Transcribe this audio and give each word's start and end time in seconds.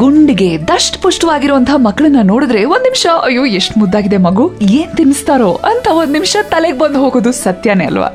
ಗುಂಡಿಗೆ 0.00 0.58
ದಷ್ಟ 0.68 1.02
ಪುಷ್ಟವಾಗಿರುವಂತಹ 1.02 1.76
ಮಕ್ಕಳನ್ನ 1.76 2.16
ನೋಡಿದ್ರೆ 2.22 2.64
ಒಂದ್ 2.64 2.82
ನಿಮಿಷ, 2.82 3.06
ಅಯ್ಯೋ, 3.24 3.44
ಎಷ್ಟು 3.44 3.80
ಮುದ್ದಾಗಿದೆ 3.80 4.16
ಮಗು, 4.16 4.52
ಏನ್ 4.62 4.96
ತಿನ್ನಿಸ್ತಾರೋ? 4.96 5.52
ಅಂತ 5.52 5.88
ಒಂದ್ 5.88 6.12
ನಿಮಿಷ 6.12 6.36
ತಲೆಗೆ 6.42 6.78
ಬಂದು 6.78 6.98
ಹೋಗೋದು 6.98 7.32
ಸತ್ಯನೇ 7.32 7.84
ಅಲ್ವಾ? 7.84 8.10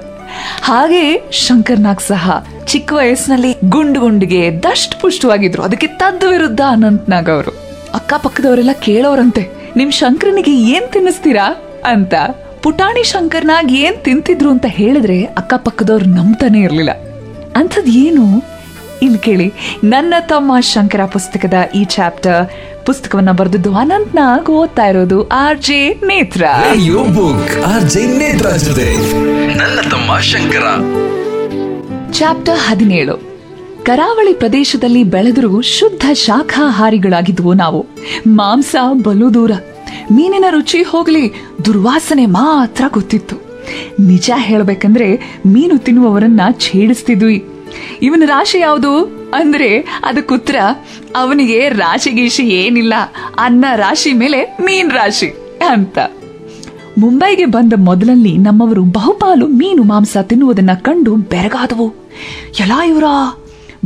ಹಾಗೆ 0.62 1.32
ಶಂಕರ್ನಾಗ್ 1.32 2.02
ಸಹ 2.02 2.46
ಚಿಕ್ಕ 2.66 2.94
ವಯಸ್ಸಿನಲ್ಲಿ 2.94 3.56
ಗುಂಡು 3.70 4.00
ಗುಂಡಿಗೆ 4.00 4.64
ದಷ್ಟ 4.64 4.94
ಪುಷ್ಟವಾಗಿದ್ರು. 5.02 5.64
ಅದಕ್ಕೆ 5.64 5.88
ತದ್ 5.88 6.24
ವಿರುದ್ಧ 6.24 6.62
ಅನಂತ್ನಾಗ್ 6.70 7.30
ಅವರು. 7.30 7.52
ಅಕ್ಕಪಕ್ಕದವರೆಲ್ಲ 7.94 8.72
ಕೇಳೋರಂತೆ, 8.72 9.50
ನಿಮ್ 9.76 9.92
ಶಂಕರನಿಗೆ 9.92 10.56
ಏನ್ 10.58 10.94
ತಿನ್ನಿಸ್ತೀರಾ? 10.94 11.48
ಅಂತ 11.86 12.14
ಪುಟಾಣಿ 12.64 13.04
ಶಂಕರ್ನಾಗ್ 13.04 13.72
ಏನ್ 13.72 13.98
ತಿಂತಿದ್ರು 14.06 14.50
ಅಂತ 14.50 14.66
ಹೇಳಿದ್ರೆ 14.68 15.24
ಅಕ್ಕಪಕ್ಕದವ್ರು 15.24 16.06
ನಂಬ್ತಾನೆ 16.06 16.60
ಇರಲಿಲ್ಲ. 16.60 16.92
ಅಂಥದ್ 17.56 17.90
ಏನು 17.90 18.24
ಇಲ್ಲಿ 19.02 19.20
ಕೇಳಿ 19.20 19.54
ನನ್ನ 19.84 20.14
ತಮ್ಮ 20.20 20.60
ಶಂಕರ 20.60 21.06
ಪುಸ್ತಕದ 21.06 21.54
ಈ 21.76 21.84
ಚಾಪ್ಟರ್ 21.84 22.50
ಪುಸ್ತಕವನ್ನ 22.86 23.32
ಬರೆದಿದ್ದು 23.32 23.76
ಅನಂತ್ನಾಗ್ 23.76 24.50
ಓದ್ತಾ 24.50 24.86
ಇರೋದು 24.86 25.28
ಆರ್ 25.28 25.60
ಜೆ 25.60 25.94
ನೇತ್ರ. 25.94 26.46
ನನ್ನ 29.56 29.80
ತಮ್ಮ 29.92 30.20
ಶಂಕರ. 30.20 30.64
ಚಾಪ್ಟರ್ 32.12 32.60
ಹದಿನೇಳು. 32.60 33.36
ಕರಾವಳಿ 33.84 34.34
ಪ್ರದೇಶದಲ್ಲಿ 34.34 35.04
ಬೆಳೆದರೂ 35.04 35.62
ಶುದ್ಧ 35.62 36.06
ಶಾಖಾಹಾರಿಗಳಾಗಿದ್ವು 36.14 37.54
ನಾವು. 37.54 37.86
ಮಾಂಸ 38.28 38.76
ಬಲು 39.04 39.34
ದೂರ 39.34 39.52
ಮೀನಿನ 40.12 40.46
ರುಚಿ 40.50 40.84
ಹೋಗ್ಲಿ 40.84 41.34
ದುರ್ವಾಸನೆ 41.66 42.26
ಮಾತ್ರ 42.26 42.84
ಗೊತ್ತಿತ್ತು. 42.94 43.36
ನಿಜ 44.00 44.32
ಹೇಳಬೇಕಂದ್ರೆ 44.36 45.16
ಮೀನು 45.46 45.78
ತಿನ್ನುವವರನ್ನ 45.78 46.42
ಛೇಡಿಸ್ತಿದ್ವಿ. 46.52 47.46
ಇವನ 48.02 48.24
ರಾಶಿ 48.26 48.60
ಯಾವುದು? 48.60 49.06
ಅಂದ್ರೆ 49.34 49.80
ಅದಕ್ಕುತ್ತರ 49.80 50.56
ಅವನಿಗೆ 51.16 51.70
ರಾಶಿ 51.70 52.12
ಗೀಶಿ 52.12 52.44
ಏನಿಲ್ಲ. 52.44 52.94
ಅನ್ನ 53.40 53.66
ರಾಶಿ 53.76 54.14
ಮೇಲೆ 54.14 54.58
ಮೀನ್ 54.62 54.92
ರಾಶಿ 54.92 55.30
ಅಂತ. 55.70 55.98
ಮುಂಬೈಗೆ 56.98 57.46
ಬಂದ 57.46 57.74
ಮೊದಲಲ್ಲಿ 57.78 58.38
ನಮ್ಮವರು 58.38 58.84
ಬಹುಪಾಲು 58.84 59.48
ಮೀನು 59.48 59.84
ಮಾಂಸ 59.84 60.18
ತಿನ್ನುವುದನ್ನ 60.22 60.70
ಕಂಡು 60.74 61.16
ಬೆರಗಾದವು. 61.16 61.94
ಎಲ್ಲ 62.60 62.74
ಇವರ? 62.88 63.04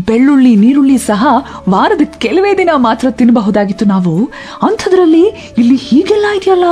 ಬೆಳ್ಳುಳ್ಳಿ, 0.08 0.56
ನೀರುಳ್ಳಿ 0.56 0.98
ಸಹ 0.98 1.28
ವಾರದ 1.70 2.02
ಕೆಲವೇ 2.02 2.58
ದಿನ 2.58 2.70
ಮಾತ್ರ 2.76 3.12
ತಿನ್ನಬಹುದಾಗಿತ್ತು 3.12 3.86
ನಾವು. 3.86 4.26
ಅಂಥದ್ರಲ್ಲಿ 4.62 5.54
ಇಲ್ಲಿ 5.58 5.76
ಹೀಗೆಲ್ಲ 5.76 6.26
ಇದೆಯಲ್ಲ? 6.38 6.64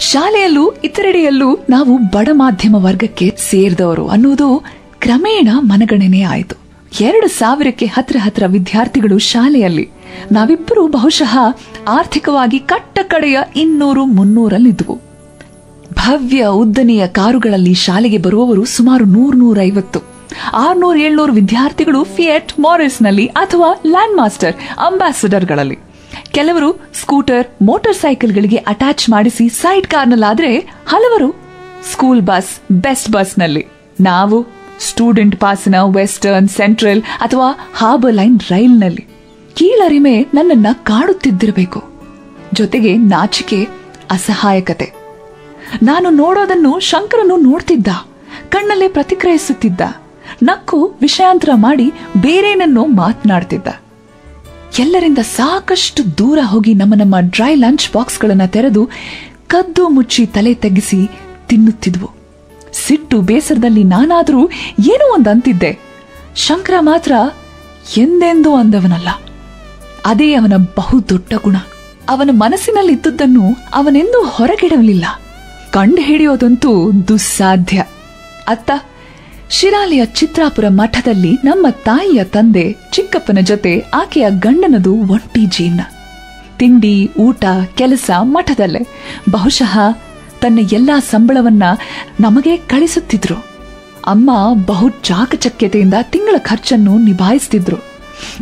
ಶಾಲೆಯಲ್ಲೂ, 0.00 0.70
ಇತರೆಡೆಯಲ್ಲೂ 0.70 1.58
ನಾವು 1.70 1.98
ಬಡ 1.98 2.28
ಮಾಧ್ಯಮ 2.32 2.76
ವರ್ಗಕ್ಕೆ 2.76 3.36
ಸೇರಿದವರು 3.50 4.08
ಅನ್ನುವುದು 4.08 4.79
ಕ್ರಮೇಣ 5.00 5.48
ಮನಗಣನೆ 5.60 6.22
ಆಯಿತು. 6.22 6.56
ಎರಡು 7.00 7.28
ಸಾವಿರಕ್ಕೆ 7.28 7.86
ಹತ್ರ 7.86 8.16
ಹತ್ರ 8.20 8.42
ವಿದ್ಯಾರ್ಥಿಗಳು 8.46 9.18
ಶಾಲೆಯಲ್ಲಿ. 9.18 9.88
ನಾವಿಬ್ಬರು 10.32 10.86
ಬಹುಶಃ 10.86 11.38
ಆರ್ಥಿಕವಾಗಿ 11.88 12.58
ಕಟ್ಟ 12.58 12.98
ಕಡೆಯ 13.02 13.40
ಇನ್ನೂರು 13.56 14.04
ಮುನ್ನೂರಲ್ಲಿದ್ವು. 14.04 15.00
ಭವ್ಯ 15.92 16.46
ಉದ್ದನೆಯ 16.46 17.06
ಕಾರುಗಳಲ್ಲಿ 17.08 17.74
ಶಾಲೆಗೆ 17.74 18.18
ಬರುವವರು 18.18 18.64
ಸುಮಾರು 18.64 19.04
ನೂರ 19.04 19.34
ನೂರೈವತ್ತು 19.36 20.00
ಆರ್ನೂರ್ 20.54 20.98
ಏಳ್ನೂರು 20.98 21.32
ವಿದ್ಯಾರ್ಥಿಗಳು 21.32 22.04
ಫಿಯೆಟ್ 22.04 22.60
ಮಾರಿಸ್ನಲ್ಲಿ 22.60 23.26
ಅಥವಾ 23.26 23.82
ಲ್ಯಾಂಡ್ 23.86 24.16
ಮಾಸ್ಟರ್ 24.16 24.54
ಅಂಬಾಸಡರ್ಗಳಲ್ಲಿ. 24.78 25.78
ಕೆಲವರು 26.30 26.70
ಸ್ಕೂಟರ್, 27.00 27.46
ಮೋಟಾರ್ 27.62 27.96
ಸೈಕಲ್ಗಳಿಗೆ 27.96 28.56
ಅಟ್ಯಾಚ್ 28.56 29.10
ಮಾಡಿಸಿ 29.10 29.48
ಸೈಡ್ 29.48 29.86
ಕಾರ್ನಲ್ಲಾದ್ರೆ 29.86 30.58
ಹಲವರು 30.86 31.30
ಸ್ಕೂಲ್ 31.92 32.22
ಬಸ್, 32.22 32.72
ಬೆಸ್ಟ್ 32.72 33.10
ಬಸ್ನಲ್ಲಿ. 33.10 33.66
ನಾವು 34.00 34.59
ಸ್ಟೂಡೆಂಟ್ 34.80 35.36
ಪಾಸ್ನ 35.36 35.74
ವೆಸ್ಟರ್ನ್, 35.82 36.48
ಸೆಂಟ್ರಲ್ 36.48 37.02
ಅಥವಾ 37.02 37.70
ಹಾರ್ಬರ್ 37.74 38.14
ಲೈನ್ 38.14 38.40
ರೈಲ್ನಲ್ಲಿ. 38.50 39.06
ಕೀಳರಿಮೆ 39.54 40.26
ನನ್ನನ್ನ 40.34 40.66
ಕಾಡುತ್ತಿದ್ದಿರಬೇಕು. 40.72 41.84
ಜೊತೆಗೆ 42.54 42.96
ನಾಚಿಕೆ, 42.96 43.64
ಅಸಹಾಯಕತೆ. 44.10 44.92
ನಾನು 45.82 46.10
ನೋಡೋದನ್ನು 46.10 46.80
ಶಂಕರನು 46.80 47.36
ನೋಡ್ತಿದ್ದ, 47.36 47.86
ಕಣ್ಣಲ್ಲೇ 48.48 48.88
ಪ್ರತಿಕ್ರಿಯಿಸುತ್ತಿದ್ದ, 48.88 49.80
ನಕ್ಕು 50.42 50.94
ವಿಷಯಾಂತರ 51.00 51.48
ಮಾಡಿ 51.54 51.92
ಬೇರೇನನ್ನೋ 52.20 52.86
ಮಾತನಾಡ್ತಿದ್ದ. 52.86 53.68
ಎಲ್ಲರಿಂದ 54.78 55.18
ಸಾಕಷ್ಟು 55.18 56.18
ದೂರ 56.18 56.38
ಹೋಗಿ 56.42 56.74
ನಮ್ಮ 56.74 56.94
ನಮ್ಮ 56.94 57.14
ಡ್ರೈ 57.20 57.54
ಲಂಚ್ 57.54 57.92
ಬಾಕ್ಸ್ಗಳನ್ನು 57.92 58.52
ತೆರೆದು 58.52 58.88
ಕದ್ದು 59.46 59.88
ಮುಚ್ಚಿ 59.88 60.26
ತಲೆ 60.26 60.54
ತೆಗೆಸಿ 60.54 61.10
ತಿನ್ನುತ್ತಿದ್ವು. 61.48 62.19
ಸಿಟ್ಟು 62.86 63.20
ಬೇಸರದಲ್ಲಿ 63.20 63.84
ನಾನಾದರೂ 63.84 64.50
ಏನೋ 64.86 65.14
ಒಂದು 65.14 65.30
ಅಂತಿದ್ದೆ. 65.30 65.78
ಶಂಕರ 66.36 66.74
ಮಾತ್ರ 66.80 67.12
ಎಂದೆಂದೂ 67.96 68.54
ಅಂದವನಲ್ಲ. 68.54 69.08
ಅದೇ 70.06 70.34
ಅವನ 70.34 70.52
ಬಹುದೊಡ್ಡ 70.56 71.34
ಗುಣ. 71.44 71.56
ಅವನ 72.08 72.30
ಮನಸ್ಸಿನಲ್ಲಿದ್ದುದನ್ನು 72.32 73.42
ಅವನೆಂದೂ 73.74 74.24
ಹೊರಗಿಡಲಿಲ್ಲ 74.24 75.04
ಕಂಡು 75.70 76.02
ಹಿಡಿಯೋದಂತೂ 76.02 76.92
ದುಸ್ಸಾಧ್ಯ. 77.08 77.84
ಅತ್ತ, 78.48 78.70
ಶಿರಾಲಿಯ 79.50 80.04
ಚಿತ್ರಾಪುರ 80.04 80.64
ಮಠದಲ್ಲಿ 80.68 81.32
ನಮ್ಮ 81.44 81.66
ತಾಯಿಯ 81.70 82.24
ತಂದೆ 82.24 82.76
ಚಿಕ್ಕಪ್ಪನ 82.92 83.38
ಜೊತೆ 83.40 83.78
ಆಕೆಯ 83.78 84.26
ಗಂಡನದು 84.30 84.94
ಒಂಟಿ 84.94 85.46
ಜೀವನ 85.46 85.80
ತಿಂಡಿ, 86.58 87.10
ಊಟ, 87.18 87.44
ಕೆಲಸ 87.74 88.10
ಮಠದಲ್ಲೇ. 88.20 88.86
ಬಹುಶಃ 89.30 89.78
ತನ್ನ 90.40 90.58
ಎಲ್ಲಾ 90.72 91.00
ಸಂಬಳವನ್ನ 91.00 91.62
ನಮಗೆ 92.20 92.56
ಕಳಿಸುತ್ತಿದ್ರು. 92.56 93.34
ಅಮ್ಮ 94.06 94.30
ಬಹು 94.66 94.88
ಚಾಕಚಕ್ಯತೆಯಿಂದ 94.88 95.94
ತಿಂಗಳ 96.02 96.38
ಖರ್ಚನ್ನು 96.38 96.98
ನಿಭಾಯಿಸ್ತಿದ್ರು. 96.98 97.76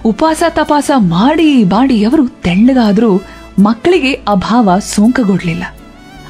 ಉಪವಾಸ 0.04 0.42
ತಪಾಸ 0.48 0.90
ಮಾಡಿ 0.96 1.64
ಮಾಡಿ 1.64 2.04
ಅವರು 2.04 2.28
ತೆಳ್ಳಗಾದ್ರೂ 2.28 3.20
ಮಕ್ಕಳಿಗೆ 3.58 4.12
ಅಭಾವ 4.12 4.78
ಸೋಂಕಗೊಡ್ಲಿಲ್ಲ. 4.78 5.64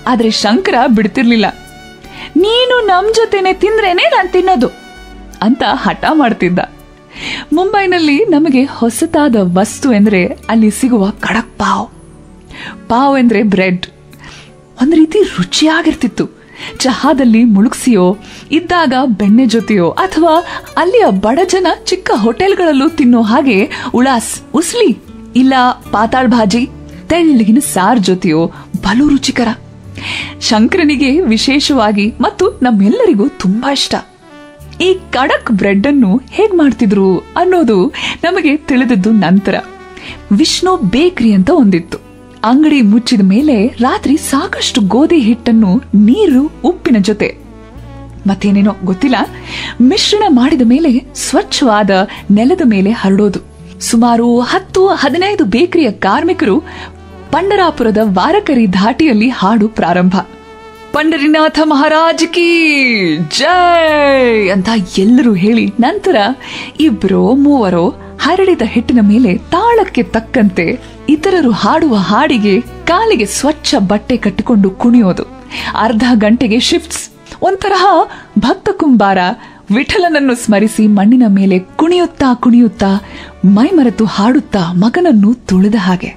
ಆದರೆ 0.06 0.30
ಶಂಕರ 0.30 0.74
ಬಿಡ್ತಿರ್ಲಿಲ್ಲ. 0.86 1.46
ನೀನು 2.36 2.86
ನಮ್ 2.86 3.14
ಜೊತೆನೆ 3.14 3.52
ತಿಂದ್ರೇನೆ 3.52 4.02
ನಾನು 4.02 4.32
ತಿನ್ನೋದು 4.32 4.68
ಅಂತ 5.42 5.62
ಹಠ 5.70 6.04
ಮಾಡ್ತಿದ್ದ. 6.12 6.58
ಮುಂಬೈನಲ್ಲಿ 7.52 8.24
ನಮಗೆ 8.24 8.64
ಹೊಸತಾದ 8.64 9.36
ವಸ್ತು 9.40 9.92
ಎಂದ್ರೆ 9.92 10.26
ಅಲ್ಲಿ 10.26 10.70
ಸಿಗುವ 10.70 11.10
ಕಡಕ್ 11.10 11.58
ಪಾವ್. 11.58 11.88
ಪಾವ್ 12.88 13.18
ಎಂದ್ರೆ 13.18 13.42
ಬ್ರೆಡ್. 13.42 13.86
ಒಂದ್ 14.82 14.94
ರೀತಿ 14.94 15.18
ರುಚಿಯಾಗಿರ್ತಿತ್ತು. 15.22 16.26
ಚಹಾದಲ್ಲಿ 16.78 17.44
ಮುಳುಗ್ಸಿಯೋ, 17.44 18.16
ಇದ್ದಾಗ 18.50 18.94
ಬೆಣ್ಣೆ 19.06 19.46
ಜೊತೆಯೋ, 19.46 19.90
ಅಥವಾ 19.90 20.44
ಅಲ್ಲಿಯ 20.76 21.04
ಬಡ 21.10 21.38
ಜನ 21.48 21.66
ಚಿಕ್ಕ 21.84 22.10
ಹೋಟೆಲ್ಗಳಲ್ಲೂ 22.14 22.88
ತಿನ್ನೋ 22.88 23.22
ಹಾಗೆ 23.22 23.70
ಉಳಾಸ್, 23.94 24.42
ಉಸ್ಲಿ, 24.54 24.98
ಇಲ್ಲ 25.36 25.54
ಪಾತಾಳ್ 25.92 26.28
ಭಾಜಿ, 26.28 26.66
ತೆಳ್ಳಗಿನ 27.08 27.58
ಸಾರ್ 27.72 28.00
ಜೊತೆಯೋ 28.00 28.46
ಬಲು 28.82 29.08
ರುಚಿಕರ. 29.08 29.48
ಶಂಕರನಿಗೆ 30.40 31.20
ವಿಶೇಷವಾಗಿ 31.20 32.14
ಮತ್ತು 32.20 32.58
ನಮ್ಮೆಲ್ಲರಿಗೂ 32.62 33.28
ತುಂಬಾ 33.28 33.72
ಇಷ್ಟ. 33.72 33.94
ಈ 34.80 34.98
ಕಡಕ್ 35.10 35.52
ಬ್ರೆಡ್ 35.52 35.86
ಅನ್ನು 35.86 36.20
ಹೇಗ್ 36.30 36.54
ಮಾಡ್ತಿದ್ರು 36.54 37.18
ಅನ್ನೋದು 37.18 37.92
ನಮಗೆ 38.24 38.56
ತಿಳಿದದ್ದು 38.56 39.10
ನಂತರ. 39.10 39.54
ವಿಷ್ಣು 40.32 40.76
ಬೇಕ್ರಿ 40.76 41.32
ಅಂತ 41.32 41.50
ಒಂದಿತ್ತು. 41.50 42.07
ಅಂಗಡಿ 42.44 42.82
ಮುಚ್ಚಿದ 42.82 43.20
ಮೇಲೆ 43.24 43.66
ರಾತ್ರಿ 43.66 44.16
ಸಾಕಷ್ಟು 44.16 44.80
ಗೋಧಿ 44.80 45.18
ಹಿಟ್ಟನ್ನು 45.18 45.76
ನೀರು, 45.94 46.52
ಉಪ್ಪಿನ 46.64 46.96
ಜೊತೆ. 47.00 47.36
ಮತ್ತೇನೇನೋ 48.26 48.76
ಗೊತ್ತಿಲ್ಲ. 48.84 49.16
ಮಿಶ್ರಣ 49.80 50.22
ಮಾಡಿದ 50.28 50.62
ಮೇಲೆ 50.64 51.04
ಸ್ವಚ್ಛವಾದ 51.14 51.90
ನೆಲದ 52.30 52.60
ಮೇಲೆ 52.64 52.90
ಹರಡೋದು. 52.90 53.40
ಸುಮಾರು 53.80 54.40
ಹತ್ತು, 54.40 54.88
ಹದಿನೈದು 54.88 55.44
ಬೇಕರಿಯ 55.44 55.90
ಕಾರ್ಮಿಕರು 55.90 56.60
ಪಂಡರಾಪುರದ 57.30 57.98
ವಾರಕರಿ 58.02 58.66
ಧಾಟಿಯಲ್ಲಿ 58.66 59.28
ಹಾಡು 59.28 59.68
ಪ್ರಾರಂಭ. 59.68 60.16
ಪಂಡರಿನಾಥ 60.92 61.58
ಮಹಾರಾಜ್ 61.64 62.26
ಕಿ 62.26 63.16
ಜೈ 63.16 64.48
ಅಂತ 64.48 64.68
ಎಲ್ಲರೂ 64.98 65.34
ಹೇಳಿ 65.34 65.66
ನಂತರ 65.66 66.16
ಇಬ್ರೋ, 66.80 67.34
ಮೂವರೋ 67.34 67.94
ಹರಡಿದ 68.20 68.62
ಹಿಟ್ಟಿನ 68.64 68.98
ಮೇಲೆ 69.02 69.38
ತಾಳಕ್ಕೆ 69.38 70.02
ತಕ್ಕಂತೆ 70.02 70.97
ಇತರರು 71.08 71.50
ಹಾಡುವ 71.50 71.94
ಹಾಡಿಗೆ 71.94 72.60
ಕಾಲಿಗೆ 72.60 73.26
ಸ್ವಚ್ಛ 73.26 73.74
ಬಟ್ಟೆ 73.78 74.16
ಕಟ್ಟಿಕೊಂಡು 74.16 74.70
ಕುಣಿಯೋದು. 74.70 75.24
ಅರ್ಧ 75.78 76.04
ಗಂಟೆಗೆ 76.14 76.60
ಶಿಫ್ಟ್ಸ್ 76.60 77.10
ಒಂತರಹ 77.42 77.86
ಭಕ್ತ 78.38 78.68
ಕುಂಬಾರ 78.72 79.18
ವಿಠಲನನ್ನು 79.74 80.34
ಸ್ಮರಿಸಿ 80.34 80.86
ಮಣ್ಣಿನ 80.86 81.22
ಮೇಲೆ 81.28 81.58
ಕುಣಿಯುತ್ತಾ 81.58 82.34
ಕುಣಿಯುತ್ತಾ 82.34 82.90
ಮೈಮರೆತು 83.44 84.04
ಹಾಡುತ್ತಾ 84.04 84.72
ಮಗನನ್ನು 84.72 85.34
ತುಳಿದ 85.34 85.74
ಹಾಗೆ. 85.78 86.10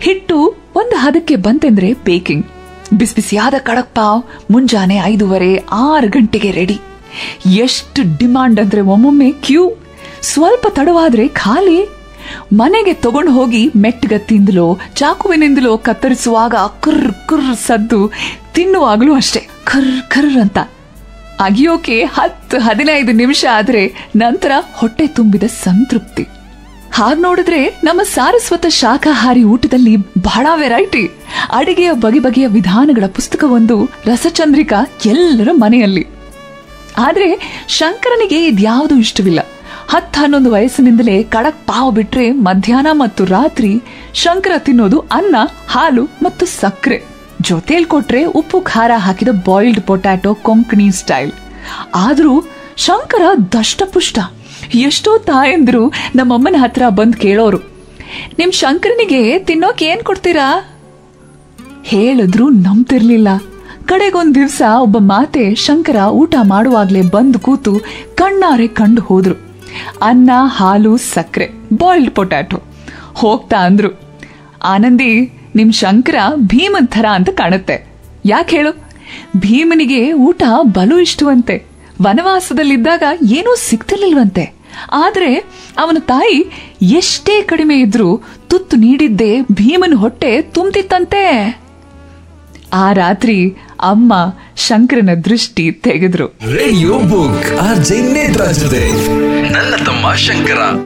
ಹಿಟ್ಟು 0.00 0.36
ಒಂದು 0.74 0.96
ಹದಕ್ಕೆ 0.96 1.36
ಬಂತೆಂದ್ರೆ 1.36 1.92
ಬೇಕಿಂಗ್ 1.92 2.46
ಬಿಸಿ 2.94 3.14
ಬಿಸಿಯಾದ 3.14 3.54
ಕಡಕ್ 3.58 3.94
ಪಾವ್ 3.94 4.22
ಮುಂಜಾನೆ 4.52 4.96
ಐದೂವರೆ, 4.96 5.56
ಆರು 5.56 6.08
ಗಂಟೆಗೆ 6.08 6.50
ರೆಡಿ 6.50 6.78
ಎಷ್ಟು 7.46 8.18
ಡಿಮಾಂಡ್ 8.18 8.60
ಅಂದ್ರೆ 8.60 8.80
ಒಮ್ಮೊಮ್ಮೆ 8.80 9.30
ಕ್ಯೂ 9.30 9.72
ಸ್ವಲ್ಪ 10.22 10.66
ತಡವಾದ್ರೆ 10.70 11.28
ಖಾಲಿ. 11.28 11.99
ಮನೆಗೆ 12.52 12.94
ತಗೊಂಡು 12.94 13.32
ಹೋಗಿ 13.32 13.70
ಮೆಟ್ಟಗತ್ತಿಂದಲೋ 13.76 14.78
ಚಾಕುವಿನಿಂದಲೋ 14.94 15.78
ಕತ್ತರಿಸುವಾಗ 15.78 16.54
ಕುರ್ 16.54 17.12
ಕುರ್ 17.26 17.56
ಸದ್ದು 17.56 18.12
ತಿನ್ನುವಾಗಲೂ 18.54 19.14
ಅಷ್ಟೇ 19.14 19.48
ಕರ್ 19.64 20.10
ಕರ್ 20.10 20.36
ಅಂತ. 20.36 20.58
ಅಗಿಯೋಕೆ 21.40 22.04
ಹತ್ತು 22.04 22.58
ಹದಿನೈದು 22.58 23.12
ನಿಮಿಷ 23.12 23.44
ಆದ್ರೆ 23.52 24.10
ನಂತರ 24.16 24.50
ಹೊಟ್ಟೆ 24.72 25.06
ತುಂಬಿದ 25.06 25.42
ಸಂತೃಪ್ತಿ. 25.42 26.22
ಹಾಗ 26.92 27.18
ನೋಡಿದ್ರೆ 27.20 27.80
ನಮ್ಮ 27.84 28.02
ಸಾರಸ್ವತ 28.02 28.66
ಶಾಖಾಹಾರಿ 28.66 29.42
ಊಟದಲ್ಲಿ 29.42 29.96
ಬಹಳ 29.96 30.46
ವೆರೈಟಿ. 30.54 31.10
ಅಡಿಗೆಯ 31.52 31.92
ಬಗೆ 31.92 32.18
ಬಗೆಯ 32.18 32.46
ವಿಧಾನಗಳ 32.46 33.04
ಪುಸ್ತಕವೊಂದು 33.06 33.84
ರಸಚಂದ್ರಿಕಾ 33.84 34.76
ಎಲ್ಲರ 35.06 35.48
ಮನೆಯಲ್ಲಿ. 35.52 36.06
ಆದ್ರೆ 36.98 37.60
ಶಂಕರನಿಗೆ 37.68 38.46
ಇದ್ಯಾವುದೂ 38.46 38.96
ಇಷ್ಟವಿಲ್ಲ. 38.96 39.40
ಹತ್ತು 39.92 40.18
ಹನ್ನೊಂದು 40.20 40.50
ವಯಸ್ಸಿನಿಂದಲೇ 40.50 41.14
ಕಡಕ್ 41.34 41.62
ಪಾವ್ 41.68 41.94
ಬಿಟ್ರೆ 41.94 42.26
ಮಧ್ಯಾಹ್ನ 42.46 42.90
ಮತ್ತು 43.00 43.22
ರಾತ್ರಿ 43.24 43.70
ಶಂಕರ 44.14 44.54
ತಿನ್ನೋದು 44.58 44.98
ಅನ್ನ, 45.18 45.36
ಹಾಲು 45.68 46.04
ಮತ್ತು 46.22 46.44
ಸಕ್ಕರೆ 46.60 46.98
ಜೊತೆಲ್ 47.48 47.86
ಕೊಟ್ರೆ 47.86 48.20
ಉಪ್ಪು 48.40 48.58
ಖಾರ 48.60 48.90
ಹಾಕಿದ 48.96 49.32
ಬಾಯ್ಲ್ಡ್ 49.46 49.82
ಪೊಟ್ಯಾಟೊ 49.88 50.34
ಕೊಂಕಣಿ 50.46 50.86
ಸ್ಟೈಲ್ 51.00 51.32
ಆದರೂ 52.04 52.34
ಶಂಕರ 52.86 53.24
ದಷ್ಟಪುಷ್ಟ. 53.52 54.18
ಎಷ್ಟೋ 54.86 55.12
ತಾಯಂದ್ರು 55.30 55.82
ನಮ್ಮಮ್ಮನ 56.14 56.56
ಹತ್ರ 56.58 56.82
ಬಂದು 57.00 57.18
ಕೇಳೋರು, 57.18 57.60
ನಿಮ್ 58.38 58.52
ಶಂಕರನಿಗೆ 58.52 59.22
ತಿನ್ನೋಕೆ 59.50 59.84
ಏನ್ 59.92 60.02
ಕೊಡ್ತೀರಾ? 60.02 60.48
ಹೇಳಿದ್ರು 61.82 62.48
ನಂಬ್ತಿರ್ಲಿಲ್ಲ. 62.64 63.28
ಕಡೆಗೊಂದ್ 63.86 64.34
ದಿವ್ಸ 64.34 64.62
ಒಬ್ಬ 64.86 64.96
ಮಾತೆ 65.12 65.44
ಶಂಕರ 65.66 66.00
ಊಟ 66.22 66.34
ಮಾಡುವಾಗ್ಲೇ 66.54 67.02
ಬಂದು 67.14 67.38
ಕೂತು 67.46 67.72
ಕಣ್ಣಾರೆ 68.14 68.68
ಕಂಡು 68.80 69.02
ಹೋದ್ರು. 69.02 69.49
ಅನ್ನ, 70.02 70.30
ಹಾಲು 70.46 70.96
ಸಕ್ಕರೆ 70.96 71.50
ಬಾಯ್ಲ್ಡ್ 71.72 72.14
ಪೊಟ್ಯಾಟೊ 72.14 72.62
ಹೋಗ್ತಾ 73.14 73.56
ಅಂದ್ರು. 73.56 74.00
ಆನಂದಿ, 74.64 75.32
ನಿಮ್ 75.54 75.72
ಶಂಕರ 75.72 76.14
ಭೀಮನ್ 76.36 76.88
ಥರ 76.88 77.04
ಅಂತ 77.12 77.28
ಕಾಣುತ್ತೆ. 77.28 77.86
ಯಾಕೆ 78.24 78.56
ಹೇಳು? 78.56 78.72
ಭೀಮನಿಗೆ 79.36 80.12
ಊಟ 80.12 80.42
ಬಲು 80.62 81.00
ಇಷ್ಟವಂತೆ. 81.00 81.64
ವನವಾಸದಲ್ಲಿದ್ದಾಗ 82.02 83.02
ಏನೂ 83.32 83.56
ಸಿಗ್ತಿರ್ಲಿಲ್ವಂತೆ. 83.56 84.52
ಆದ್ರೆ 84.92 85.36
ಅವನ 85.78 85.96
ತಾಯಿ 86.00 86.44
ಎಷ್ಟೇ 86.82 87.42
ಕಡಿಮೆ 87.42 87.80
ಇದ್ರೂ 87.80 88.22
ತುತ್ತು 88.48 88.76
ನೀಡಿದ್ದೇ 88.76 89.40
ಭೀಮನ 89.40 89.94
ಹೊಟ್ಟೆ 89.96 90.42
ತುಂಬ್ತಿತ್ತಂತೆ. 90.42 91.22
ಆ 92.72 92.92
ರಾತ್ರಿ 92.92 93.56
ಅಮ್ಮ 93.80 94.14
ಶಂಕರನ 94.56 95.10
ದೃಷ್ಟಿ 95.24 95.70
ತೆಗೆದ್ರು. 95.70 96.26
Radio 96.26 96.98
book, 97.00 97.60
R 97.60 97.84
J 97.84 98.12
Netraj 98.12 98.70
ಜೊತೆ 99.60 99.70
ನನ್ನ 99.70 99.84
ತಮ್ಮ 99.86 100.12
ಶಂಕರ 100.16 100.60